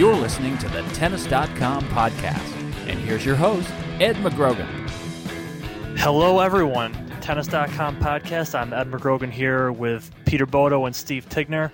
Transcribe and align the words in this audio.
You're 0.00 0.16
listening 0.16 0.56
to 0.56 0.68
the 0.70 0.80
Tennis.com 0.94 1.84
podcast. 1.88 2.56
And 2.88 2.98
here's 3.00 3.22
your 3.22 3.36
host, 3.36 3.70
Ed 4.00 4.16
McGrogan. 4.16 4.66
Hello, 5.98 6.40
everyone. 6.40 6.94
Tennis.com 7.20 7.98
podcast. 7.98 8.58
I'm 8.58 8.72
Ed 8.72 8.90
McGrogan 8.90 9.30
here 9.30 9.70
with 9.72 10.10
Peter 10.24 10.46
Bodo 10.46 10.86
and 10.86 10.96
Steve 10.96 11.28
Tignor. 11.28 11.70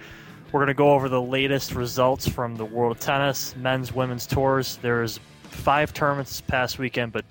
We're 0.51 0.59
going 0.59 0.67
to 0.67 0.75
go 0.75 0.91
over 0.91 1.09
the 1.09 1.23
latest 1.23 1.77
results 1.77 2.27
from 2.27 2.57
the 2.57 2.65
World 2.65 2.97
of 2.97 3.01
Tennis, 3.01 3.55
men's, 3.55 3.93
women's 3.93 4.27
tours. 4.27 4.81
There's 4.83 5.21
five 5.45 5.95
tournaments 5.95 6.33
this 6.33 6.41
past 6.41 6.81
weekend, 6.81 7.13
but 7.13 7.25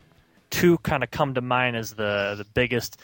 two 0.49 0.77
kind 0.77 1.03
of 1.03 1.11
come 1.11 1.33
to 1.33 1.41
mind 1.41 1.75
as 1.75 1.93
the, 1.93 2.35
the 2.37 2.45
biggest 2.53 3.01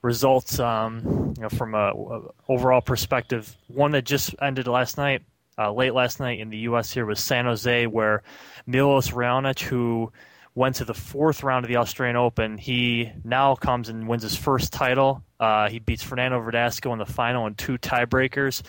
results 0.00 0.58
um, 0.58 1.34
you 1.36 1.42
know, 1.42 1.50
from 1.50 1.74
a, 1.74 1.92
a, 1.92 2.22
overall 2.48 2.80
perspective. 2.80 3.54
One 3.68 3.90
that 3.90 4.06
just 4.06 4.34
ended 4.40 4.66
last 4.66 4.96
night, 4.96 5.20
uh, 5.58 5.72
late 5.72 5.94
last 5.94 6.20
night 6.20 6.40
in 6.40 6.50
the 6.50 6.58
U.S. 6.58 6.92
here 6.92 7.06
was 7.06 7.20
San 7.20 7.44
Jose, 7.44 7.86
where 7.86 8.22
Milos 8.66 9.10
Raonic, 9.10 9.60
who 9.60 10.12
went 10.54 10.76
to 10.76 10.84
the 10.84 10.94
fourth 10.94 11.42
round 11.42 11.64
of 11.64 11.68
the 11.68 11.76
Australian 11.76 12.16
Open, 12.16 12.58
he 12.58 13.10
now 13.24 13.54
comes 13.54 13.88
and 13.88 14.08
wins 14.08 14.22
his 14.22 14.36
first 14.36 14.72
title. 14.72 15.22
Uh, 15.38 15.68
he 15.68 15.78
beats 15.78 16.02
Fernando 16.02 16.40
Verdasco 16.40 16.92
in 16.92 16.98
the 16.98 17.06
final 17.06 17.46
in 17.46 17.54
two 17.54 17.78
tiebreakers. 17.78 18.62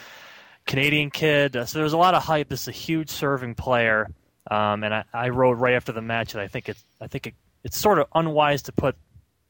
Canadian 0.66 1.12
kid, 1.12 1.56
uh, 1.56 1.66
so 1.66 1.78
there's 1.78 1.94
a 1.94 1.98
lot 1.98 2.16
of 2.16 2.24
hype. 2.24 2.50
This 2.50 2.64
is 2.64 2.68
a 2.70 2.72
huge 2.72 3.10
serving 3.10 3.54
player, 3.54 4.10
um, 4.50 4.84
and 4.84 4.94
I, 4.94 5.04
I, 5.14 5.30
wrote 5.30 5.54
right 5.54 5.76
after 5.76 5.92
the 5.92 6.02
match 6.02 6.34
that 6.34 6.42
I 6.42 6.48
think 6.48 6.70
it's 6.70 6.84
I 7.00 7.06
think 7.06 7.28
it, 7.28 7.36
it's 7.64 7.78
sort 7.78 8.00
of 8.00 8.08
unwise 8.16 8.64
to 8.64 8.72
put 8.72 8.96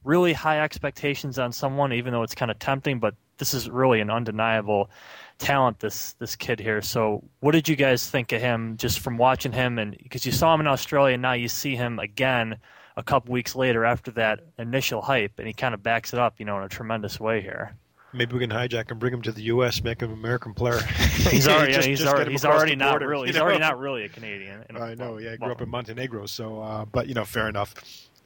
really 0.03 0.33
high 0.33 0.59
expectations 0.59 1.39
on 1.39 1.53
someone, 1.53 1.93
even 1.93 2.11
though 2.11 2.23
it's 2.23 2.35
kind 2.35 2.51
of 2.51 2.59
tempting. 2.59 2.99
But 2.99 3.15
this 3.37 3.53
is 3.53 3.69
really 3.69 4.01
an 4.01 4.09
undeniable 4.09 4.89
talent. 5.37 5.79
This 5.79 6.13
this 6.13 6.35
kid 6.35 6.59
here. 6.59 6.81
So, 6.81 7.23
what 7.39 7.51
did 7.51 7.67
you 7.67 7.75
guys 7.75 8.09
think 8.09 8.31
of 8.31 8.41
him 8.41 8.77
just 8.77 8.99
from 8.99 9.17
watching 9.17 9.51
him? 9.51 9.79
And 9.79 9.97
because 10.01 10.25
you 10.25 10.31
saw 10.31 10.53
him 10.53 10.61
in 10.61 10.67
Australia, 10.67 11.13
and 11.13 11.21
now 11.21 11.33
you 11.33 11.47
see 11.47 11.75
him 11.75 11.99
again 11.99 12.57
a 12.97 13.03
couple 13.03 13.33
weeks 13.33 13.55
later 13.55 13.85
after 13.85 14.11
that 14.11 14.39
initial 14.57 15.01
hype, 15.01 15.33
and 15.37 15.47
he 15.47 15.53
kind 15.53 15.73
of 15.73 15.83
backs 15.83 16.13
it 16.13 16.19
up, 16.19 16.39
you 16.39 16.45
know, 16.45 16.57
in 16.57 16.63
a 16.63 16.69
tremendous 16.69 17.19
way 17.19 17.41
here. 17.41 17.75
Maybe 18.13 18.33
we 18.33 18.39
can 18.39 18.49
hijack 18.49 18.91
and 18.91 18.99
bring 18.99 19.13
him 19.13 19.21
to 19.23 19.33
the 19.33 19.41
U.S., 19.43 19.83
make 19.83 20.01
him 20.01 20.11
an 20.11 20.17
American 20.17 20.53
player. 20.53 20.79
he's 21.29 21.47
already, 21.47 21.73
just, 21.73 21.85
yeah, 21.85 21.89
he's 21.89 22.05
already, 22.05 22.31
he's 22.31 22.45
already 22.45 22.75
not 22.75 23.01
really, 23.01 23.27
he's 23.27 23.35
know? 23.35 23.41
already 23.41 23.59
not 23.59 23.77
really 23.77 24.05
a 24.05 24.09
Canadian. 24.09 24.63
I 24.79 24.95
know, 24.95 25.17
yeah, 25.17 25.31
he 25.31 25.37
grew 25.37 25.47
well, 25.47 25.51
up 25.51 25.61
in 25.61 25.69
Montenegro, 25.69 26.25
so, 26.25 26.61
uh, 26.61 26.85
but 26.85 27.07
you 27.07 27.13
know, 27.13 27.25
fair 27.25 27.49
enough. 27.49 27.73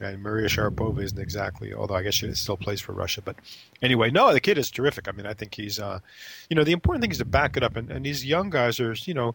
And 0.00 0.22
Maria 0.22 0.48
Sharapova 0.48 1.02
isn't 1.02 1.18
exactly, 1.18 1.74
although 1.74 1.94
I 1.94 2.02
guess 2.02 2.14
she 2.14 2.32
still 2.34 2.56
plays 2.56 2.80
for 2.80 2.92
Russia. 2.92 3.20
But 3.22 3.36
anyway, 3.82 4.10
no, 4.10 4.32
the 4.32 4.40
kid 4.40 4.56
is 4.56 4.70
terrific. 4.70 5.08
I 5.08 5.12
mean, 5.12 5.26
I 5.26 5.34
think 5.34 5.54
he's, 5.54 5.78
uh, 5.78 6.00
you 6.48 6.56
know, 6.56 6.64
the 6.64 6.72
important 6.72 7.02
thing 7.02 7.10
is 7.10 7.18
to 7.18 7.26
back 7.26 7.56
it 7.56 7.62
up. 7.62 7.76
And, 7.76 7.90
and 7.90 8.04
these 8.06 8.24
young 8.24 8.48
guys 8.48 8.80
are, 8.80 8.94
you 9.04 9.12
know, 9.12 9.34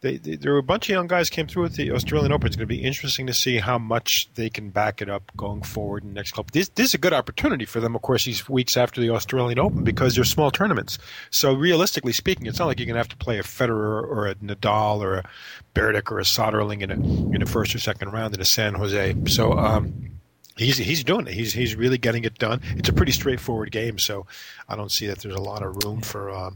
they, 0.00 0.16
they, 0.16 0.36
there 0.36 0.52
were 0.52 0.58
a 0.58 0.62
bunch 0.62 0.88
of 0.88 0.92
young 0.92 1.08
guys 1.08 1.28
came 1.28 1.48
through 1.48 1.64
at 1.64 1.72
the 1.72 1.90
Australian 1.90 2.32
Open. 2.32 2.46
It's 2.46 2.56
going 2.56 2.68
to 2.68 2.74
be 2.74 2.82
interesting 2.82 3.26
to 3.26 3.34
see 3.34 3.58
how 3.58 3.78
much 3.78 4.32
they 4.34 4.48
can 4.48 4.70
back 4.70 5.02
it 5.02 5.10
up 5.10 5.32
going 5.36 5.62
forward 5.62 6.04
in 6.04 6.10
the 6.10 6.14
next 6.14 6.32
couple. 6.32 6.50
This, 6.52 6.68
this 6.70 6.88
is 6.88 6.94
a 6.94 6.98
good 6.98 7.12
opportunity 7.12 7.64
for 7.64 7.80
them, 7.80 7.96
of 7.96 8.02
course, 8.02 8.24
these 8.24 8.48
weeks 8.48 8.76
after 8.76 9.00
the 9.00 9.10
Australian 9.10 9.58
Open 9.58 9.82
because 9.82 10.14
they're 10.14 10.24
small 10.24 10.50
tournaments. 10.50 10.98
So 11.30 11.52
realistically 11.52 12.12
speaking, 12.12 12.46
it's 12.46 12.60
not 12.60 12.66
like 12.66 12.78
you're 12.78 12.86
going 12.86 12.94
to 12.94 13.00
have 13.00 13.08
to 13.08 13.16
play 13.16 13.38
a 13.38 13.42
Federer 13.42 14.02
or 14.02 14.28
a 14.28 14.34
Nadal 14.36 15.00
or 15.00 15.14
a 15.14 15.28
Berdych 15.74 16.12
or 16.12 16.20
a 16.20 16.24
Soderling 16.24 16.82
in 16.82 16.90
a 16.90 17.34
in 17.34 17.42
a 17.42 17.46
first 17.46 17.74
or 17.74 17.78
second 17.80 18.12
round 18.12 18.34
in 18.34 18.40
a 18.40 18.46
San 18.46 18.74
Jose. 18.74 19.16
So. 19.26 19.52
Um, 19.52 20.12
he's 20.56 20.76
he's 20.76 21.04
doing 21.04 21.26
it. 21.26 21.32
He's 21.34 21.52
he's 21.52 21.76
really 21.76 21.98
getting 21.98 22.24
it 22.24 22.36
done. 22.38 22.60
It's 22.76 22.88
a 22.88 22.92
pretty 22.92 23.12
straightforward 23.12 23.70
game, 23.70 23.98
so 23.98 24.26
I 24.68 24.74
don't 24.74 24.90
see 24.90 25.06
that 25.06 25.20
there's 25.20 25.36
a 25.36 25.40
lot 25.40 25.62
of 25.62 25.84
room 25.84 26.00
for 26.00 26.30
uh, 26.30 26.50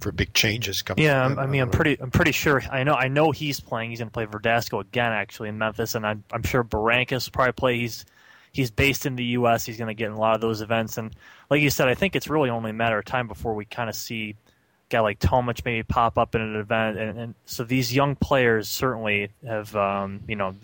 for 0.00 0.12
big 0.12 0.32
changes 0.32 0.82
coming. 0.82 1.04
Yeah, 1.04 1.24
I 1.24 1.46
mean, 1.46 1.62
I'm 1.62 1.70
pretty 1.70 2.00
I'm 2.00 2.10
pretty 2.10 2.32
sure. 2.32 2.62
I 2.70 2.82
know 2.84 2.94
I 2.94 3.08
know 3.08 3.30
he's 3.30 3.60
playing. 3.60 3.90
He's 3.90 4.00
going 4.00 4.08
to 4.08 4.12
play 4.12 4.26
Verdasco 4.26 4.80
again, 4.80 5.12
actually, 5.12 5.50
in 5.50 5.58
Memphis, 5.58 5.94
and 5.94 6.06
I'm, 6.06 6.24
I'm 6.32 6.42
sure 6.42 6.64
Berankis 6.64 7.26
will 7.26 7.32
probably 7.32 7.52
play. 7.52 7.78
He's 7.78 8.04
he's 8.52 8.70
based 8.70 9.06
in 9.06 9.16
the 9.16 9.24
U.S. 9.24 9.64
He's 9.64 9.76
going 9.76 9.88
to 9.88 9.94
get 9.94 10.06
in 10.06 10.12
a 10.12 10.20
lot 10.20 10.34
of 10.34 10.40
those 10.40 10.60
events, 10.60 10.98
and 10.98 11.14
like 11.50 11.60
you 11.60 11.70
said, 11.70 11.88
I 11.88 11.94
think 11.94 12.16
it's 12.16 12.28
really 12.28 12.50
only 12.50 12.70
a 12.70 12.74
matter 12.74 12.98
of 12.98 13.04
time 13.04 13.28
before 13.28 13.54
we 13.54 13.64
kind 13.64 13.88
of 13.88 13.96
see 13.96 14.30
a 14.30 14.34
guy 14.88 15.00
like 15.00 15.18
Tomic 15.18 15.64
maybe 15.64 15.82
pop 15.82 16.18
up 16.18 16.34
in 16.34 16.40
an 16.40 16.56
event, 16.56 16.98
and, 16.98 17.18
and 17.18 17.34
so 17.44 17.64
these 17.64 17.94
young 17.94 18.16
players 18.16 18.68
certainly 18.68 19.30
have, 19.46 19.74
um, 19.76 20.20
you 20.26 20.36
know. 20.36 20.54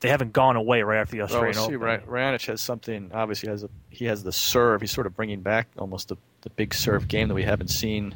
they 0.00 0.08
haven't 0.10 0.32
gone 0.32 0.56
away 0.56 0.82
right 0.82 1.00
after 1.00 1.16
the 1.16 1.22
Australian 1.22 1.56
well, 1.56 1.70
we'll 1.70 1.80
see, 1.80 1.94
Open. 1.94 2.06
Raonic 2.08 2.46
has 2.46 2.60
something. 2.60 3.10
Obviously, 3.14 3.48
has 3.48 3.64
a 3.64 3.70
he 3.88 4.04
has 4.04 4.22
the 4.22 4.32
serve. 4.32 4.82
He's 4.82 4.92
sort 4.92 5.06
of 5.06 5.16
bringing 5.16 5.40
back 5.40 5.68
almost 5.78 6.08
the, 6.08 6.16
the 6.42 6.50
big 6.50 6.74
serve 6.74 7.08
game 7.08 7.28
that 7.28 7.34
we 7.34 7.44
haven't 7.44 7.68
seen 7.68 8.14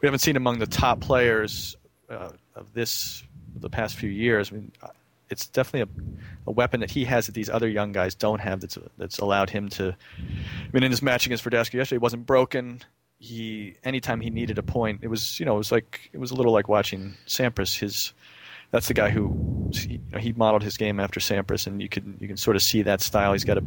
we 0.00 0.06
haven't 0.06 0.20
seen 0.20 0.36
among 0.36 0.58
the 0.58 0.66
top 0.66 1.00
players 1.00 1.76
uh, 2.10 2.30
of 2.54 2.72
this 2.72 3.22
the 3.56 3.70
past 3.70 3.96
few 3.96 4.10
years. 4.10 4.52
I 4.52 4.56
mean, 4.56 4.72
uh, 4.82 4.88
it's 5.28 5.46
definitely 5.46 5.92
a, 6.46 6.50
a, 6.50 6.52
weapon 6.52 6.80
that 6.80 6.90
he 6.90 7.04
has 7.04 7.26
that 7.26 7.32
these 7.32 7.50
other 7.50 7.68
young 7.68 7.92
guys 7.92 8.14
don't 8.14 8.40
have. 8.40 8.60
That's 8.60 8.78
that's 8.98 9.18
allowed 9.18 9.50
him 9.50 9.68
to. 9.70 9.96
I 10.18 10.68
mean, 10.72 10.82
in 10.82 10.90
his 10.90 11.02
match 11.02 11.26
against 11.26 11.44
Verdasco 11.44 11.74
yesterday, 11.74 11.96
it 11.96 12.02
wasn't 12.02 12.26
broken. 12.26 12.82
He 13.18 13.74
anytime 13.82 14.20
he 14.20 14.30
needed 14.30 14.58
a 14.58 14.62
point, 14.62 15.00
it 15.02 15.08
was 15.08 15.40
you 15.40 15.46
know 15.46 15.54
it 15.54 15.58
was 15.58 15.72
like 15.72 16.10
it 16.12 16.18
was 16.18 16.30
a 16.30 16.34
little 16.34 16.52
like 16.52 16.68
watching 16.68 17.14
Sampras. 17.26 17.78
His 17.78 18.12
that's 18.70 18.88
the 18.88 18.94
guy 18.94 19.10
who 19.10 19.70
he, 19.72 19.94
you 19.94 20.00
know, 20.12 20.18
he 20.18 20.32
modeled 20.32 20.62
his 20.62 20.76
game 20.76 21.00
after 21.00 21.18
Sampras, 21.18 21.66
and 21.66 21.80
you 21.80 21.88
can 21.88 22.16
you 22.20 22.28
can 22.28 22.36
sort 22.36 22.56
of 22.56 22.62
see 22.62 22.82
that 22.82 23.00
style. 23.00 23.32
He's 23.32 23.44
got 23.44 23.58
a 23.58 23.64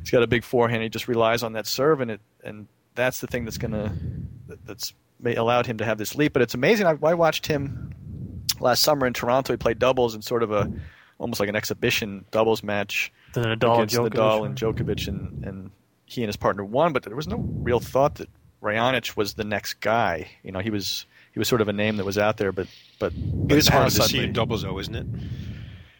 he's 0.00 0.10
got 0.10 0.22
a 0.22 0.26
big 0.26 0.44
forehand. 0.44 0.82
He 0.82 0.88
just 0.88 1.08
relies 1.08 1.42
on 1.42 1.52
that 1.52 1.66
serve, 1.66 2.00
and 2.00 2.10
it 2.10 2.20
and 2.42 2.66
that's 2.94 3.20
the 3.20 3.26
thing 3.26 3.44
that's 3.44 3.58
gonna 3.58 3.94
that's 4.64 4.92
allowed 5.24 5.66
him 5.66 5.78
to 5.78 5.84
have 5.84 5.98
this 5.98 6.14
leap. 6.14 6.32
But 6.32 6.42
it's 6.42 6.54
amazing. 6.54 6.86
I, 6.86 6.96
I 7.02 7.14
watched 7.14 7.46
him 7.46 7.92
last 8.60 8.82
summer 8.82 9.06
in 9.06 9.12
Toronto. 9.12 9.52
He 9.52 9.56
played 9.56 9.78
doubles 9.78 10.14
in 10.14 10.22
sort 10.22 10.42
of 10.42 10.52
a 10.52 10.70
almost 11.18 11.40
like 11.40 11.48
an 11.48 11.56
exhibition 11.56 12.24
doubles 12.30 12.62
match 12.62 13.12
the 13.32 13.40
Nadal 13.40 13.76
against 13.76 13.94
Djokovic, 13.94 14.10
Nadal 14.10 14.46
and 14.46 14.56
Djokovic, 14.56 15.08
and, 15.08 15.44
and 15.44 15.70
he 16.04 16.22
and 16.22 16.28
his 16.28 16.36
partner 16.36 16.64
won. 16.64 16.92
But 16.92 17.02
there 17.04 17.16
was 17.16 17.28
no 17.28 17.38
real 17.38 17.80
thought 17.80 18.16
that 18.16 18.28
Raonic 18.62 19.16
was 19.16 19.34
the 19.34 19.44
next 19.44 19.74
guy. 19.74 20.28
You 20.42 20.52
know, 20.52 20.60
he 20.60 20.70
was 20.70 21.06
he 21.32 21.38
was 21.38 21.48
sort 21.48 21.60
of 21.60 21.68
a 21.68 21.72
name 21.72 21.96
that 21.96 22.04
was 22.04 22.18
out 22.18 22.36
there, 22.36 22.52
but 22.52 22.66
but, 22.98 23.12
but 23.16 23.54
it 23.54 23.58
is 23.58 23.68
hard 23.68 23.90
to 23.90 24.02
see 24.02 24.22
in 24.22 24.32
doubles, 24.32 24.62
though, 24.62 24.78
isn't 24.78 24.94
it? 24.94 25.06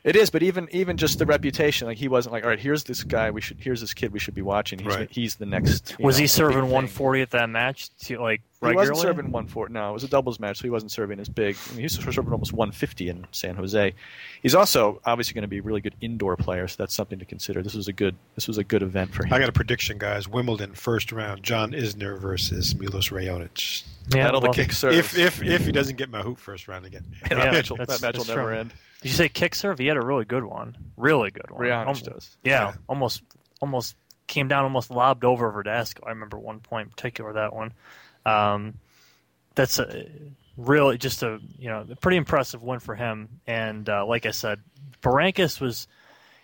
It 0.07 0.15
is, 0.15 0.31
but 0.31 0.45
even 0.45 0.69
even 0.71 0.97
just 0.97 1.19
the 1.19 1.27
reputation, 1.27 1.89
like 1.89 1.99
he 1.99 2.07
wasn't 2.07 2.33
like, 2.33 2.45
all 2.45 2.51
right, 2.51 2.61
here's 2.61 2.85
this 2.85 3.03
guy, 3.03 3.33
we 3.33 3.41
should 3.41 3.59
here's 3.61 3.81
this 3.81 3.93
kid 3.93 4.13
we 4.13 4.21
should 4.21 4.35
be 4.35 4.43
watching. 4.43 4.79
He's 4.79 4.95
right. 4.95 5.11
he's 5.11 5.35
the 5.35 5.47
next. 5.47 5.99
Was 5.99 6.17
know, 6.17 6.21
he 6.23 6.27
serving 6.29 6.63
140 6.63 7.23
at 7.23 7.31
that 7.31 7.51
match? 7.51 7.91
To, 8.05 8.21
like 8.21 8.41
regularly? 8.61 8.87
He 8.87 8.91
wasn't 8.91 8.99
serving 8.99 9.25
140. 9.33 9.73
No, 9.73 9.91
it 9.91 9.93
was 9.93 10.05
a 10.05 10.09
doubles 10.09 10.41
match, 10.41 10.59
so 10.59 10.63
he 10.63 10.71
wasn't 10.71 10.93
serving 10.93 11.21
as 11.21 11.29
big. 11.29 11.57
I 11.67 11.71
mean, 11.71 11.79
he 11.79 11.83
was 11.85 11.93
serving 11.93 12.33
almost 12.33 12.53
150 12.53 13.09
in 13.09 13.27
San 13.33 13.57
Jose. 13.57 13.95
He's 14.43 14.55
also 14.55 15.01
obviously 15.05 15.35
going 15.35 15.43
to 15.43 15.49
be 15.49 15.59
a 15.59 15.63
really 15.63 15.81
good 15.81 15.95
indoor 16.01 16.37
player, 16.37 16.67
so 16.69 16.77
that's 16.79 16.95
something 16.95 17.19
to 17.19 17.25
consider. 17.25 17.63
This 17.63 17.75
was 17.75 17.89
a 17.89 17.93
good 17.93 18.17
this 18.35 18.49
was 18.49 18.59
a 18.59 18.65
good 18.65 18.83
event 18.83 19.13
for 19.13 19.25
him. 19.25 19.33
I 19.33 19.39
got 19.39 19.49
a 19.49 19.53
prediction, 19.53 19.99
guys. 19.99 20.29
Wimbledon 20.29 20.75
first 20.75 21.13
round, 21.13 21.43
John 21.43 21.73
Isner 21.73 22.19
versus 22.19 22.75
Milos 22.75 23.11
Raonic. 23.11 23.85
Yeah, 24.15 24.25
That'll 24.25 24.41
well, 24.41 24.53
the 24.53 24.57
kick 24.57 24.73
serve. 24.73 24.95
If 24.95 25.19
if 25.19 25.43
if 25.43 25.67
he 25.67 25.73
doesn't 25.73 25.97
get 25.97 26.11
Mahut 26.11 26.39
first 26.39 26.69
round 26.69 26.87
again, 26.87 27.05
yeah, 27.31 27.37
that 27.37 27.53
match 27.53 27.71
will, 27.71 27.77
that 27.79 28.03
match 28.03 28.19
will 28.19 28.25
never 28.25 28.53
end. 28.53 28.73
Did 29.03 29.09
you 29.09 29.15
say 29.15 29.29
kick 29.29 29.55
serve? 29.55 29.79
He 29.79 29.87
had 29.87 29.97
a 29.97 30.05
really 30.05 30.25
good 30.25 30.45
one. 30.45 30.77
Really 30.97 31.31
good 31.31 31.51
one. 31.51 31.61
Raonic 31.63 32.03
does. 32.03 32.37
Yeah, 32.45 32.69
yeah, 32.69 32.75
almost 32.89 33.23
almost 33.61 33.97
came 34.27 34.49
down, 34.49 34.65
almost 34.65 34.91
lobbed 34.91 35.25
over 35.25 35.51
Verdasco. 35.53 36.01
I 36.07 36.11
remember 36.11 36.39
one 36.39 36.61
point 36.61 36.87
in 36.87 36.91
particular 36.91 37.33
that 37.35 37.55
one. 37.55 37.73
Um, 38.27 38.75
that's 39.55 39.79
a 39.79 40.07
really 40.57 40.99
just 40.99 41.23
a 41.23 41.39
you 41.59 41.69
know 41.69 41.87
pretty 42.01 42.17
impressive 42.17 42.63
win 42.63 42.81
for 42.81 42.95
him. 42.95 43.41
And 43.47 43.89
uh, 43.89 44.07
like 44.07 44.27
I 44.27 44.31
said, 44.31 44.61
Berankis 45.03 45.61
was 45.61 45.89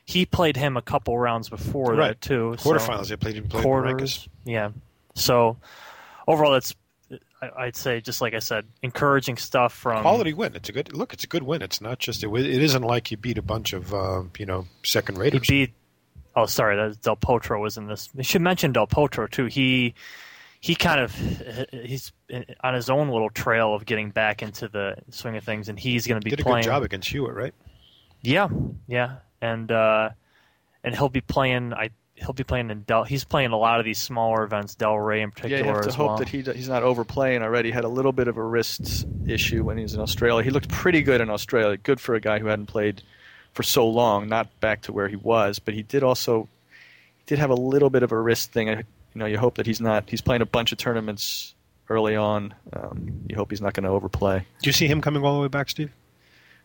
he 0.05 0.27
played 0.27 0.57
him 0.57 0.77
a 0.77 0.83
couple 0.83 1.19
rounds 1.19 1.49
before 1.49 1.95
right. 1.95 2.09
that 2.09 2.21
too. 2.21 2.57
Quarterfinals, 2.59 3.05
so, 3.05 3.09
they 3.11 3.17
played 3.17 3.35
him. 3.37 3.49
Played 3.49 3.63
quarters, 3.63 4.29
yeah. 4.45 4.71
So 5.15 5.57
overall, 6.27 6.53
that's 6.53 6.75
I'd 7.57 7.77
say, 7.77 8.01
just 8.01 8.21
like 8.21 8.35
I 8.35 8.39
said, 8.39 8.67
encouraging 8.83 9.37
stuff 9.37 9.73
from 9.73 10.03
quality 10.03 10.33
win. 10.33 10.55
It's 10.55 10.69
a 10.69 10.73
good 10.73 10.97
look. 10.97 11.13
It's 11.13 11.25
a 11.25 11.27
good 11.27 11.43
win. 11.43 11.63
It's 11.63 11.81
not 11.81 11.99
just 11.99 12.23
it. 12.23 12.29
It 12.33 12.63
isn't 12.63 12.83
like 12.83 13.11
you 13.11 13.17
beat 13.17 13.39
a 13.39 13.43
bunch 13.43 13.73
of 13.73 13.93
uh, 13.93 14.23
you 14.39 14.47
know 14.47 14.67
second 14.85 15.19
raters. 15.19 15.47
He 15.49 15.67
beat. 15.67 15.75
Oh, 16.35 16.47
sorry, 16.47 16.77
that 16.77 17.03
Del 17.03 17.17
Potro 17.17 17.61
was 17.61 17.77
in 17.77 17.87
this. 17.89 18.09
We 18.15 18.23
should 18.23 18.43
mention 18.43 18.73
Del 18.73 18.87
Potro 18.87 19.29
too. 19.31 19.47
He 19.47 19.95
he 20.63 20.77
kind 20.77 21.01
of 21.01 21.13
he's 21.73 22.13
on 22.63 22.75
his 22.75 22.89
own 22.89 23.09
little 23.11 23.31
trail 23.31 23.75
of 23.75 23.85
getting 23.85 24.11
back 24.11 24.43
into 24.43 24.69
the 24.69 24.95
swing 25.11 25.37
of 25.37 25.43
things, 25.43 25.69
and 25.69 25.79
he's 25.79 26.07
going 26.07 26.21
to 26.21 26.25
be 26.25 26.31
did 26.31 26.41
a 26.41 26.45
playing. 26.45 26.63
good 26.63 26.69
job 26.69 26.83
against 26.85 27.09
Hewitt, 27.09 27.35
right? 27.35 27.53
Yeah, 28.23 28.49
yeah, 28.87 29.17
and 29.41 29.71
uh, 29.73 30.11
and 30.85 30.95
he'll 30.95 31.09
be 31.09 31.21
playing. 31.21 31.75
I 31.75 31.91
he'll 32.15 32.33
be 32.33 32.45
playing 32.45 32.71
in 32.71 32.85
Del. 32.85 33.03
He's 33.03 33.25
playing 33.25 33.51
a 33.51 33.59
lot 33.59 33.81
of 33.81 33.85
these 33.85 33.99
smaller 33.99 34.45
events, 34.45 34.77
Delray 34.77 35.21
in 35.21 35.33
particular. 35.33 35.65
Yeah, 35.65 35.69
you 35.69 35.75
have 35.75 35.85
to 35.85 35.93
hope 35.93 36.09
well. 36.11 36.19
that 36.19 36.29
he 36.29 36.43
he's 36.43 36.69
not 36.69 36.85
overplaying 36.85 37.43
already. 37.43 37.71
He 37.71 37.75
had 37.75 37.83
a 37.85 37.89
little 37.89 38.13
bit 38.13 38.29
of 38.29 38.37
a 38.37 38.43
wrist 38.45 39.05
issue 39.27 39.65
when 39.65 39.77
he 39.77 39.83
was 39.83 39.95
in 39.95 40.01
Australia. 40.01 40.45
He 40.45 40.51
looked 40.51 40.69
pretty 40.69 41.03
good 41.03 41.21
in 41.21 41.29
Australia. 41.29 41.77
Good 41.77 42.01
for 42.01 42.15
a 42.15 42.21
guy 42.21 42.39
who 42.39 42.47
hadn't 42.47 42.67
played 42.67 43.03
for 43.53 43.65
so 43.65 43.89
long. 43.89 44.29
Not 44.29 44.61
back 44.61 44.83
to 44.83 44.93
where 44.93 45.09
he 45.09 45.17
was, 45.17 45.59
but 45.59 45.75
he 45.75 45.83
did 45.83 46.05
also 46.05 46.43
he 46.43 46.47
did 47.27 47.39
have 47.39 47.51
a 47.51 47.55
little 47.55 47.91
bit 47.91 48.03
of 48.03 48.13
a 48.13 48.21
wrist 48.21 48.53
thing. 48.53 48.69
You 48.69 48.85
know, 49.15 49.27
you 49.27 49.39
hope 49.39 49.57
that 49.57 49.67
he's 49.67 49.81
not. 49.81 50.09
He's 50.09 50.21
playing 50.21 50.43
a 50.43 50.47
bunch 50.47 50.73
of 50.73 50.79
tournaments 50.79 51.55
early 51.89 52.17
on. 52.17 52.55
Um, 52.73 53.25
you 53.29 53.37
hope 53.37 53.51
he's 53.51 53.61
not 53.61 53.75
going 53.75 53.85
to 53.85 53.91
overplay. 53.91 54.47
Do 54.63 54.69
you 54.69 54.73
see 54.73 54.87
him 54.87 55.01
coming 55.01 55.25
all 55.25 55.37
the 55.37 55.43
way 55.43 55.49
back, 55.49 55.69
Steve? 55.69 55.93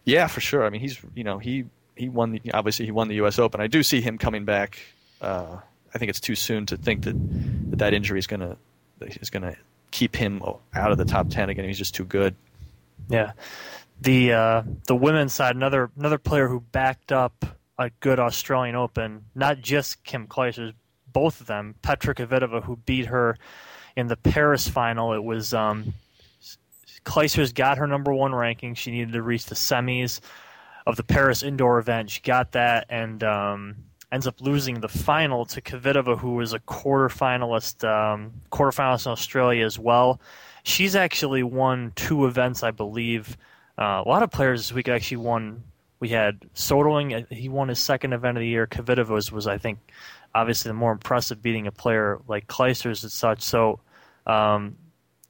Yeah, 0.05 0.27
for 0.27 0.39
sure. 0.39 0.65
I 0.65 0.69
mean, 0.69 0.81
he's 0.81 0.97
you 1.15 1.23
know 1.23 1.37
he 1.37 1.65
he 1.95 2.09
won 2.09 2.31
the, 2.31 2.41
obviously 2.53 2.85
he 2.85 2.91
won 2.91 3.09
the 3.09 3.15
U.S. 3.15 3.39
Open. 3.39 3.59
I 3.59 3.67
do 3.67 3.83
see 3.83 4.01
him 4.01 4.17
coming 4.17 4.45
back. 4.45 4.79
Uh, 5.19 5.57
I 5.93 5.97
think 5.97 6.09
it's 6.09 6.19
too 6.19 6.35
soon 6.35 6.65
to 6.67 6.77
think 6.77 7.03
that 7.03 7.15
that, 7.71 7.79
that 7.79 7.93
injury 7.93 8.19
is 8.19 8.27
gonna 8.27 8.55
is 9.01 9.29
gonna 9.29 9.55
keep 9.91 10.15
him 10.15 10.41
out 10.73 10.91
of 10.91 10.97
the 10.97 11.05
top 11.05 11.29
ten 11.29 11.49
again. 11.49 11.65
He's 11.65 11.77
just 11.77 11.93
too 11.93 12.05
good. 12.05 12.35
Yeah, 13.09 13.33
the 13.99 14.33
uh, 14.33 14.63
the 14.87 14.95
women's 14.95 15.33
side, 15.33 15.55
another 15.55 15.91
another 15.97 16.17
player 16.17 16.47
who 16.47 16.61
backed 16.61 17.11
up 17.11 17.45
a 17.77 17.89
good 17.99 18.19
Australian 18.19 18.75
Open, 18.75 19.25
not 19.35 19.61
just 19.61 20.03
Kim 20.03 20.27
Clijsters, 20.27 20.73
both 21.11 21.41
of 21.41 21.47
them. 21.47 21.75
Petra 21.81 22.15
Kvitova, 22.15 22.63
who 22.63 22.75
beat 22.77 23.07
her 23.07 23.37
in 23.95 24.07
the 24.07 24.17
Paris 24.17 24.67
final. 24.67 25.13
It 25.13 25.23
was 25.23 25.53
um, 25.53 25.93
Clijsters 27.05 27.53
got 27.53 27.77
her 27.77 27.87
number 27.87 28.13
one 28.13 28.35
ranking. 28.35 28.75
She 28.75 28.91
needed 28.91 29.13
to 29.13 29.21
reach 29.21 29.45
the 29.45 29.55
semis 29.55 30.19
of 30.85 30.95
the 30.95 31.03
Paris 31.03 31.43
indoor 31.43 31.79
event. 31.79 32.09
She 32.09 32.21
got 32.21 32.51
that 32.53 32.85
and 32.89 33.23
um, 33.23 33.75
ends 34.11 34.27
up 34.27 34.41
losing 34.41 34.81
the 34.81 34.87
final 34.87 35.45
to 35.45 35.61
Kvitova, 35.61 36.17
who 36.17 36.35
was 36.35 36.53
a 36.53 36.59
quarterfinalist, 36.59 37.87
um, 37.87 38.33
quarterfinalist 38.51 39.05
in 39.05 39.11
Australia 39.11 39.65
as 39.65 39.77
well. 39.77 40.21
She's 40.63 40.95
actually 40.95 41.43
won 41.43 41.93
two 41.95 42.25
events, 42.25 42.63
I 42.63 42.71
believe. 42.71 43.37
Uh, 43.77 44.03
a 44.05 44.07
lot 44.07 44.23
of 44.23 44.31
players 44.31 44.61
this 44.61 44.73
week 44.73 44.87
actually 44.87 45.17
won. 45.17 45.63
We 45.99 46.09
had 46.09 46.41
Soderling, 46.53 47.23
uh, 47.23 47.33
he 47.33 47.49
won 47.49 47.69
his 47.69 47.79
second 47.79 48.13
event 48.13 48.37
of 48.37 48.41
the 48.41 48.47
year. 48.47 48.67
Kvitova 48.67 49.09
was, 49.09 49.31
was 49.31 49.47
I 49.47 49.57
think, 49.57 49.79
obviously 50.33 50.69
the 50.69 50.73
more 50.73 50.91
impressive, 50.91 51.41
beating 51.41 51.67
a 51.67 51.71
player 51.71 52.19
like 52.27 52.47
Clijsters 52.47 53.03
and 53.03 53.11
such. 53.11 53.41
So 53.41 53.79
um, 54.25 54.75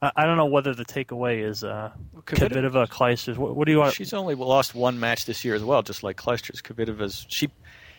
I, 0.01 0.11
I, 0.15 0.25
don't 0.25 0.37
know 0.37 0.47
whether 0.47 0.73
the 0.73 0.85
takeaway 0.85 1.47
is 1.47 1.63
uh, 1.63 1.91
Kvitova, 2.25 2.87
Clijsters. 2.87 3.37
What, 3.37 3.55
what, 3.55 3.65
do 3.65 3.71
you 3.71 3.79
want? 3.79 3.93
She's 3.93 4.13
only 4.13 4.35
lost 4.35 4.75
one 4.75 4.99
match 4.99 5.25
this 5.25 5.45
year 5.45 5.55
as 5.55 5.63
well, 5.63 5.81
just 5.81 6.03
like 6.03 6.17
Clijsters. 6.17 6.61
Kvitova's 6.61 7.25
she 7.29 7.49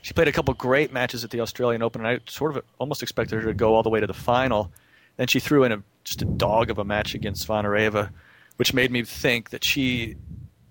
she 0.02 0.12
played 0.12 0.28
a 0.28 0.32
couple 0.32 0.54
great 0.54 0.92
matches 0.92 1.24
at 1.24 1.30
the 1.30 1.40
Australian 1.40 1.82
Open, 1.82 2.04
and 2.04 2.08
I 2.08 2.20
sort 2.30 2.56
of 2.56 2.64
almost 2.78 3.02
expected 3.02 3.42
her 3.42 3.48
to 3.48 3.54
go 3.54 3.74
all 3.74 3.82
the 3.82 3.90
way 3.90 4.00
to 4.00 4.06
the 4.06 4.14
final. 4.14 4.72
Then 5.16 5.26
she 5.26 5.40
threw 5.40 5.64
in 5.64 5.72
a 5.72 5.82
just 6.04 6.22
a 6.22 6.24
dog 6.24 6.70
of 6.70 6.78
a 6.78 6.84
match 6.84 7.14
against 7.14 7.46
Zvonareva, 7.46 8.10
which 8.56 8.72
made 8.72 8.90
me 8.90 9.02
think 9.04 9.50
that 9.50 9.64
she 9.64 10.16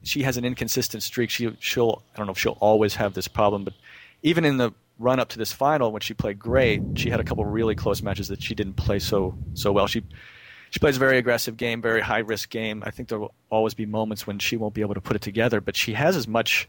she 0.08 0.24
has 0.24 0.38
an 0.38 0.46
inconsistent 0.46 1.04
streak. 1.04 1.30
She 1.30 1.56
she'll 1.60 2.02
I 2.14 2.18
don't 2.18 2.28
know 2.28 2.32
if 2.32 2.40
she'll 2.40 2.58
always 2.60 2.96
have 2.96 3.14
this 3.14 3.28
problem, 3.28 3.64
but 3.64 3.74
even 4.24 4.46
in 4.46 4.58
the 4.58 4.74
run 5.00 5.20
up 5.20 5.30
to 5.30 5.38
this 5.38 5.54
final 5.54 5.92
when 5.92 6.02
she 6.02 6.14
played 6.14 6.40
great, 6.40 6.82
she 6.96 7.10
had 7.10 7.20
a 7.20 7.24
couple 7.24 7.46
really 7.46 7.76
close 7.76 8.02
matches 8.02 8.30
that 8.30 8.42
she 8.42 8.56
didn't 8.56 8.74
play 8.74 9.00
so 9.00 9.38
so 9.54 9.72
well. 9.72 9.88
She 9.88 10.04
she 10.70 10.80
plays 10.80 10.98
a 10.98 11.00
very 11.00 11.18
aggressive 11.18 11.58
game, 11.58 11.82
very 11.82 12.02
high 12.02 12.20
risk 12.20 12.50
game. 12.50 12.84
I 12.86 12.92
think 12.92 13.10
there 13.10 13.20
will 13.20 13.34
always 13.50 13.74
be 13.74 13.86
moments 13.86 14.28
when 14.28 14.40
she 14.40 14.58
won't 14.58 14.74
be 14.74 14.82
able 14.82 14.96
to 14.96 15.02
put 15.02 15.16
it 15.16 15.22
together, 15.22 15.62
but 15.62 15.76
she 15.76 15.94
has 15.94 16.16
as 16.16 16.28
much 16.28 16.68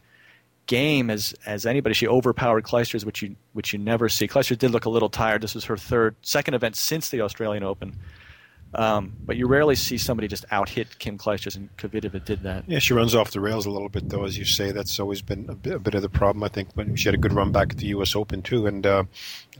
game 0.67 1.09
as 1.09 1.33
as 1.45 1.65
anybody. 1.65 1.95
She 1.95 2.07
overpowered 2.07 2.63
Clijsters, 2.63 3.05
which 3.05 3.21
you 3.21 3.35
which 3.53 3.73
you 3.73 3.79
never 3.79 4.09
see. 4.09 4.27
Clijsters 4.27 4.57
did 4.57 4.71
look 4.71 4.85
a 4.85 4.89
little 4.89 5.09
tired. 5.09 5.41
This 5.41 5.55
was 5.55 5.65
her 5.65 5.77
third 5.77 6.15
second 6.21 6.53
event 6.53 6.75
since 6.75 7.09
the 7.09 7.21
Australian 7.21 7.63
Open. 7.63 7.97
Um, 8.73 9.13
but 9.25 9.35
you 9.35 9.47
rarely 9.47 9.75
see 9.75 9.97
somebody 9.97 10.27
just 10.27 10.45
out 10.51 10.69
hit 10.69 10.99
Kim 10.99 11.17
Clijsters, 11.17 11.55
and 11.55 11.75
Kvitova 11.77 12.23
did 12.23 12.43
that. 12.43 12.65
Yeah, 12.67 12.79
she 12.79 12.93
runs 12.93 13.15
off 13.15 13.31
the 13.31 13.39
rails 13.39 13.65
a 13.65 13.71
little 13.71 13.89
bit, 13.89 14.09
though, 14.09 14.25
as 14.25 14.37
you 14.37 14.45
say. 14.45 14.71
That's 14.71 14.99
always 14.99 15.21
been 15.23 15.49
a 15.49 15.55
bit, 15.55 15.73
a 15.73 15.79
bit 15.79 15.95
of 15.95 16.03
the 16.03 16.09
problem, 16.09 16.43
I 16.43 16.49
think. 16.49 16.75
But 16.75 16.99
she 16.99 17.05
had 17.05 17.15
a 17.15 17.17
good 17.17 17.33
run 17.33 17.51
back 17.51 17.71
at 17.71 17.77
the 17.77 17.87
U.S. 17.87 18.15
Open 18.15 18.43
too, 18.43 18.67
and 18.67 18.85
uh, 18.85 19.05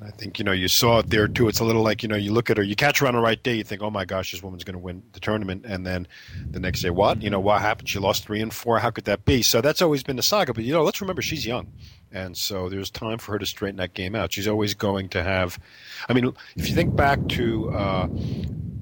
I 0.05 0.11
think 0.11 0.37
you 0.37 0.45
know 0.45 0.51
you 0.51 0.67
saw 0.67 0.99
it 0.99 1.09
there 1.09 1.27
too. 1.27 1.47
It's 1.47 1.59
a 1.59 1.63
little 1.63 1.81
like 1.81 2.03
you 2.03 2.09
know 2.09 2.15
you 2.15 2.31
look 2.31 2.51
at 2.51 2.57
her, 2.57 2.63
you 2.63 2.75
catch 2.75 2.99
her 2.99 3.07
on 3.07 3.15
the 3.15 3.19
right 3.19 3.41
day, 3.41 3.55
you 3.55 3.63
think, 3.63 3.81
oh 3.81 3.89
my 3.89 4.05
gosh, 4.05 4.31
this 4.31 4.43
woman's 4.43 4.63
going 4.63 4.73
to 4.73 4.79
win 4.79 5.01
the 5.13 5.19
tournament, 5.19 5.65
and 5.65 5.85
then 5.85 6.07
the 6.49 6.59
next 6.59 6.81
day, 6.81 6.91
what? 6.91 7.21
You 7.21 7.31
know 7.31 7.39
what 7.39 7.61
happened? 7.61 7.89
She 7.89 7.97
lost 7.97 8.25
three 8.25 8.41
and 8.41 8.53
four. 8.53 8.77
How 8.77 8.91
could 8.91 9.05
that 9.05 9.25
be? 9.25 9.41
So 9.41 9.59
that's 9.59 9.81
always 9.81 10.03
been 10.03 10.17
the 10.17 10.23
saga. 10.23 10.53
But 10.53 10.65
you 10.65 10.73
know, 10.73 10.83
let's 10.83 11.01
remember 11.01 11.23
she's 11.23 11.45
young. 11.45 11.71
And 12.11 12.35
so 12.35 12.69
there's 12.69 12.89
time 12.89 13.19
for 13.19 13.33
her 13.33 13.39
to 13.39 13.45
straighten 13.45 13.77
that 13.77 13.93
game 13.93 14.15
out. 14.15 14.33
She's 14.33 14.47
always 14.47 14.73
going 14.73 15.09
to 15.09 15.23
have. 15.23 15.59
I 16.07 16.13
mean, 16.13 16.33
if 16.55 16.67
you 16.67 16.75
think 16.75 16.95
back 16.95 17.27
to 17.29 17.69
uh, 17.71 18.07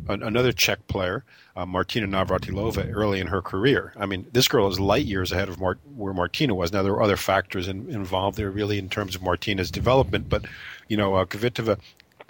another 0.10 0.52
Czech 0.52 0.88
player, 0.88 1.24
uh, 1.56 1.66
Martina 1.66 2.08
Navratilova, 2.08 2.92
early 2.94 3.20
in 3.20 3.28
her 3.28 3.42
career. 3.42 3.94
I 3.98 4.06
mean, 4.06 4.26
this 4.32 4.48
girl 4.48 4.68
is 4.68 4.80
light 4.80 5.06
years 5.06 5.32
ahead 5.32 5.50
of 5.50 5.60
Mart- 5.60 5.80
where 5.96 6.14
Martina 6.14 6.56
was. 6.56 6.72
Now, 6.72 6.84
there 6.84 6.94
were 6.94 7.02
other 7.02 7.18
factors 7.18 7.68
in, 7.68 7.90
involved 7.90 8.38
there, 8.38 8.52
really, 8.52 8.78
in 8.78 8.90
terms 8.90 9.16
of 9.16 9.22
Martina's 9.22 9.72
development. 9.72 10.30
But, 10.30 10.46
you 10.88 10.98
know, 10.98 11.16
uh, 11.16 11.26
Kvitova, 11.26 11.80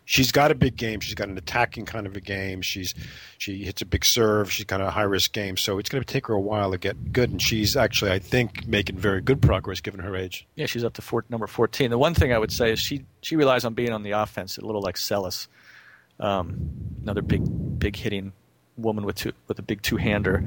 she's 0.06 0.31
got 0.31 0.51
a 0.51 0.56
big 0.56 0.77
game. 0.77 1.01
She's 1.01 1.15
got 1.15 1.27
an 1.27 1.38
attacking 1.38 1.85
kind 1.85 2.07
of 2.07 2.15
a 2.15 2.21
game. 2.21 2.62
She's 2.62 2.95
she 3.38 3.65
hits 3.65 3.81
a 3.81 3.85
big 3.85 4.06
serve. 4.06 4.51
She's 4.51 4.65
kind 4.65 4.81
of 4.81 4.88
a 4.88 4.91
high 4.91 5.03
risk 5.03 5.33
game. 5.33 5.57
So 5.57 5.77
it's 5.77 5.89
going 5.89 6.03
to 6.03 6.12
take 6.12 6.27
her 6.27 6.33
a 6.33 6.39
while 6.39 6.71
to 6.71 6.77
get 6.77 7.12
good. 7.12 7.29
And 7.29 7.41
she's 7.41 7.75
actually, 7.75 8.12
I 8.12 8.19
think, 8.19 8.65
making 8.65 8.97
very 8.97 9.21
good 9.21 9.41
progress 9.41 9.81
given 9.81 10.00
her 10.00 10.15
age. 10.15 10.47
Yeah, 10.56 10.65
she's 10.65 10.83
up 10.83 10.94
to 10.94 11.01
four, 11.01 11.25
number 11.29 11.47
fourteen. 11.47 11.89
The 11.89 11.97
one 11.97 12.13
thing 12.13 12.33
I 12.33 12.38
would 12.39 12.51
say 12.51 12.71
is 12.71 12.79
she 12.79 13.06
she 13.21 13.35
relies 13.35 13.65
on 13.65 13.74
being 13.74 13.91
on 13.91 14.03
the 14.03 14.12
offense, 14.12 14.57
a 14.57 14.65
little 14.65 14.81
like 14.81 14.95
Seles. 14.95 15.47
Um, 16.19 16.71
another 17.03 17.21
big, 17.21 17.44
big 17.77 17.95
hitting 17.95 18.33
woman 18.77 19.06
with 19.06 19.15
two, 19.15 19.33
with 19.47 19.59
a 19.59 19.62
big 19.62 19.81
two 19.81 19.97
hander. 19.97 20.44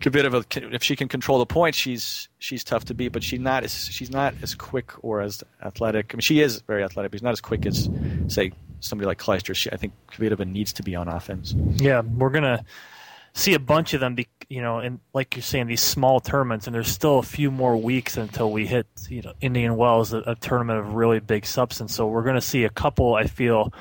Kvitova, 0.00 0.74
if 0.74 0.82
she 0.82 0.96
can 0.96 1.08
control 1.08 1.38
the 1.38 1.46
point, 1.46 1.74
she's 1.74 2.28
she's 2.38 2.64
tough 2.64 2.84
to 2.86 2.94
beat. 2.94 3.08
But 3.08 3.22
she's 3.22 3.40
not 3.40 3.64
as 3.64 3.88
she's 3.88 4.10
not 4.10 4.34
as 4.42 4.54
quick 4.54 4.92
or 5.04 5.20
as 5.20 5.42
athletic. 5.62 6.12
I 6.12 6.16
mean, 6.16 6.20
she 6.20 6.40
is 6.40 6.60
very 6.62 6.82
athletic, 6.82 7.10
but 7.10 7.18
she's 7.18 7.22
not 7.22 7.32
as 7.32 7.40
quick 7.40 7.66
as 7.66 7.88
say 8.28 8.52
somebody 8.80 9.06
like 9.06 9.18
Clijsters. 9.18 9.56
She, 9.56 9.70
I 9.70 9.76
think 9.76 9.92
Kvitova 10.10 10.46
needs 10.46 10.72
to 10.74 10.82
be 10.82 10.94
on 10.94 11.08
offense. 11.08 11.54
Yeah, 11.76 12.00
we're 12.00 12.30
gonna 12.30 12.64
see 13.34 13.54
a 13.54 13.60
bunch 13.60 13.94
of 13.94 14.00
them. 14.00 14.14
Be, 14.14 14.28
you 14.48 14.60
know, 14.60 14.78
and 14.78 15.00
like 15.14 15.36
you're 15.36 15.42
saying, 15.42 15.68
these 15.68 15.82
small 15.82 16.20
tournaments, 16.20 16.66
and 16.66 16.74
there's 16.74 16.90
still 16.90 17.18
a 17.18 17.24
few 17.24 17.50
more 17.50 17.76
weeks 17.76 18.16
until 18.16 18.50
we 18.50 18.66
hit 18.66 18.86
you 19.08 19.22
know 19.22 19.32
Indian 19.40 19.76
Wells, 19.76 20.12
a, 20.12 20.18
a 20.26 20.34
tournament 20.34 20.80
of 20.80 20.94
really 20.94 21.20
big 21.20 21.46
substance. 21.46 21.94
So 21.94 22.06
we're 22.08 22.24
gonna 22.24 22.40
see 22.40 22.64
a 22.64 22.70
couple. 22.70 23.14
I 23.14 23.24
feel 23.24 23.72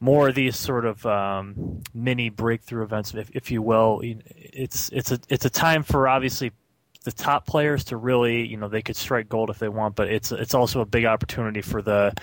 more 0.00 0.28
of 0.28 0.34
these 0.34 0.56
sort 0.56 0.84
of 0.84 1.04
um, 1.06 1.82
mini 1.94 2.28
breakthrough 2.30 2.84
events, 2.84 3.14
if, 3.14 3.30
if 3.34 3.50
you 3.50 3.62
will. 3.62 4.00
It's 4.02 4.90
it's 4.90 5.12
a 5.12 5.18
it's 5.28 5.44
a 5.44 5.50
time 5.50 5.82
for 5.82 6.08
obviously 6.08 6.52
the 7.04 7.12
top 7.12 7.46
players 7.46 7.84
to 7.84 7.96
really 7.96 8.46
you 8.46 8.56
know 8.56 8.68
they 8.68 8.82
could 8.82 8.96
strike 8.96 9.28
gold 9.28 9.50
if 9.50 9.58
they 9.58 9.68
want, 9.68 9.96
but 9.96 10.08
it's 10.08 10.32
it's 10.32 10.54
also 10.54 10.80
a 10.80 10.86
big 10.86 11.04
opportunity 11.04 11.62
for 11.62 11.82
the 11.82 12.14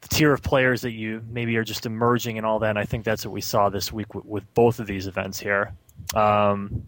the 0.00 0.08
tier 0.08 0.32
of 0.32 0.42
players 0.42 0.82
that 0.82 0.92
you 0.92 1.22
maybe 1.30 1.56
are 1.56 1.64
just 1.64 1.86
emerging 1.86 2.36
and 2.36 2.46
all 2.46 2.58
that. 2.58 2.70
And 2.70 2.78
I 2.78 2.84
think 2.84 3.04
that's 3.04 3.24
what 3.24 3.32
we 3.32 3.40
saw 3.40 3.70
this 3.70 3.92
week 3.92 4.14
with, 4.14 4.24
with 4.26 4.54
both 4.54 4.78
of 4.80 4.86
these 4.86 5.06
events 5.06 5.38
here. 5.38 5.72
Um, 6.14 6.84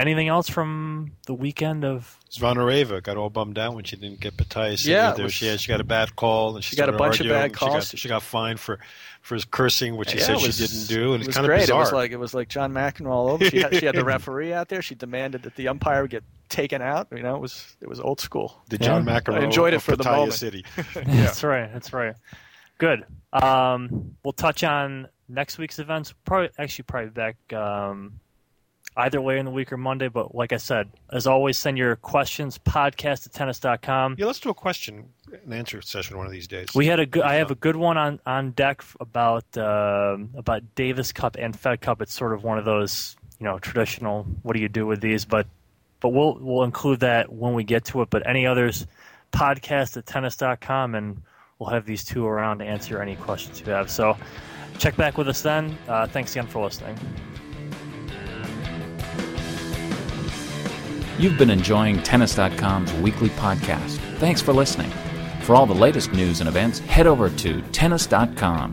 Anything 0.00 0.28
else 0.28 0.48
from 0.48 1.12
the 1.26 1.34
weekend 1.34 1.84
of 1.84 2.18
Zvonareva 2.30 3.02
got 3.02 3.18
all 3.18 3.28
bummed 3.28 3.58
out 3.58 3.74
when 3.74 3.84
she 3.84 3.96
didn't 3.96 4.20
get 4.20 4.34
Pattaya. 4.34 4.82
Yeah, 4.86 5.14
was, 5.22 5.34
she 5.34 5.46
had 5.46 5.60
she 5.60 5.68
got 5.68 5.82
a 5.82 5.84
bad 5.84 6.16
call 6.16 6.54
and 6.54 6.64
she, 6.64 6.70
she 6.70 6.76
got 6.76 6.88
a 6.88 6.92
bunch 6.92 7.20
arguing. 7.20 7.36
of 7.36 7.42
bad 7.42 7.52
calls. 7.52 7.88
She 7.90 7.96
got, 7.96 7.98
she 7.98 8.08
got, 8.08 8.22
fined 8.22 8.60
for 8.60 8.78
for 9.20 9.38
cursing, 9.50 9.96
which 9.96 10.14
yeah, 10.14 10.20
she 10.20 10.24
said 10.24 10.32
was, 10.36 10.56
she 10.56 10.66
didn't 10.66 10.88
do, 10.88 11.12
and 11.12 11.22
it 11.22 11.26
it's 11.26 11.36
kind 11.36 11.46
great. 11.46 11.56
of 11.56 11.62
bizarre. 11.64 11.76
It 11.76 11.84
was 11.84 11.92
like 11.92 12.10
it 12.12 12.16
was 12.16 12.32
like 12.32 12.48
John 12.48 12.72
McEnroe 12.72 13.10
all 13.10 13.28
over. 13.28 13.44
She 13.44 13.58
had, 13.58 13.76
she 13.76 13.84
had 13.84 13.94
the 13.94 14.04
referee 14.16 14.54
out 14.54 14.70
there. 14.70 14.80
She 14.80 14.94
demanded 14.94 15.42
that 15.42 15.54
the 15.56 15.68
umpire 15.68 16.06
get 16.06 16.24
taken 16.48 16.80
out. 16.80 17.08
You 17.14 17.22
know, 17.22 17.34
it 17.34 17.40
was 17.42 17.76
it 17.82 17.88
was 17.88 18.00
old 18.00 18.20
school. 18.20 18.62
The 18.70 18.78
John 18.78 19.06
yeah. 19.06 19.20
McEnroe. 19.20 19.40
I 19.40 19.44
enjoyed 19.44 19.74
it 19.74 19.80
for 19.80 19.96
the 19.96 20.04
moment. 20.04 20.32
City. 20.32 20.64
yeah. 20.76 21.02
That's 21.04 21.44
right. 21.44 21.70
That's 21.70 21.92
right. 21.92 22.14
Good. 22.78 23.04
Um, 23.34 24.16
we'll 24.24 24.32
touch 24.32 24.64
on 24.64 25.08
next 25.28 25.58
week's 25.58 25.78
events. 25.78 26.14
Probably 26.24 26.48
actually 26.58 26.84
probably 26.84 27.10
back. 27.10 27.52
Um, 27.52 28.20
either 28.96 29.20
way 29.20 29.38
in 29.38 29.44
the 29.44 29.50
week 29.50 29.72
or 29.72 29.76
Monday. 29.76 30.08
But 30.08 30.34
like 30.34 30.52
I 30.52 30.56
said, 30.56 30.90
as 31.12 31.26
always, 31.26 31.56
send 31.56 31.78
your 31.78 31.96
questions 31.96 32.58
podcast 32.58 33.26
at 33.26 33.32
tennis.com. 33.32 34.16
Yeah, 34.18 34.26
let's 34.26 34.40
do 34.40 34.50
a 34.50 34.54
question 34.54 35.08
and 35.44 35.54
answer 35.54 35.80
session 35.82 36.16
one 36.16 36.26
of 36.26 36.32
these 36.32 36.48
days. 36.48 36.68
We 36.74 36.86
had 36.86 37.00
a 37.00 37.06
good. 37.06 37.22
I 37.22 37.34
have 37.34 37.50
a 37.50 37.54
good 37.54 37.76
one 37.76 37.96
on 37.96 38.20
on 38.26 38.52
deck 38.52 38.82
about 38.98 39.44
uh, 39.56 40.16
about 40.34 40.74
Davis 40.74 41.12
Cup 41.12 41.36
and 41.38 41.58
Fed 41.58 41.80
Cup. 41.80 42.02
It's 42.02 42.14
sort 42.14 42.32
of 42.32 42.44
one 42.44 42.58
of 42.58 42.64
those 42.64 43.16
you 43.38 43.44
know 43.44 43.58
traditional. 43.58 44.24
What 44.42 44.54
do 44.54 44.60
you 44.62 44.68
do 44.68 44.86
with 44.86 45.00
these? 45.00 45.24
But 45.24 45.46
but 46.00 46.10
we'll 46.10 46.38
we'll 46.40 46.64
include 46.64 47.00
that 47.00 47.32
when 47.32 47.54
we 47.54 47.64
get 47.64 47.84
to 47.86 48.02
it. 48.02 48.10
But 48.10 48.26
any 48.26 48.46
others, 48.46 48.86
podcast 49.32 49.96
at 49.96 50.06
tennis.com, 50.06 50.94
and 50.94 51.22
we'll 51.58 51.70
have 51.70 51.86
these 51.86 52.04
two 52.04 52.26
around 52.26 52.58
to 52.58 52.64
answer 52.64 53.00
any 53.00 53.16
questions 53.16 53.60
you 53.60 53.66
have. 53.72 53.90
So 53.90 54.16
check 54.78 54.96
back 54.96 55.18
with 55.18 55.28
us 55.28 55.42
then. 55.42 55.76
Uh, 55.86 56.06
thanks 56.06 56.32
again 56.32 56.46
for 56.46 56.64
listening. 56.64 56.98
You've 61.20 61.36
been 61.36 61.50
enjoying 61.50 62.02
Tennis.com's 62.02 62.94
weekly 62.94 63.28
podcast. 63.28 63.98
Thanks 64.16 64.40
for 64.40 64.54
listening. 64.54 64.90
For 65.42 65.54
all 65.54 65.66
the 65.66 65.74
latest 65.74 66.14
news 66.14 66.40
and 66.40 66.48
events, 66.48 66.78
head 66.78 67.06
over 67.06 67.28
to 67.28 67.60
Tennis.com. 67.72 68.72